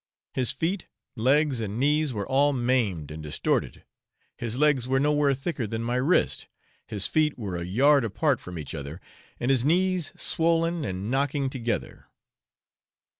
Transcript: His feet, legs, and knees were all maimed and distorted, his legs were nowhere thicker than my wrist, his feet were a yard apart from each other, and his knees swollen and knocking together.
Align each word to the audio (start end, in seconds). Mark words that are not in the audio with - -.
His 0.33 0.51
feet, 0.51 0.87
legs, 1.15 1.61
and 1.61 1.79
knees 1.79 2.11
were 2.11 2.25
all 2.25 2.53
maimed 2.53 3.11
and 3.11 3.21
distorted, 3.21 3.83
his 4.35 4.57
legs 4.57 4.87
were 4.87 4.99
nowhere 4.99 5.35
thicker 5.35 5.67
than 5.67 5.83
my 5.83 5.97
wrist, 5.97 6.47
his 6.87 7.05
feet 7.05 7.37
were 7.37 7.55
a 7.55 7.63
yard 7.63 8.03
apart 8.03 8.39
from 8.39 8.57
each 8.57 8.73
other, 8.73 8.99
and 9.39 9.51
his 9.51 9.63
knees 9.63 10.11
swollen 10.15 10.83
and 10.85 11.11
knocking 11.11 11.51
together. 11.51 12.07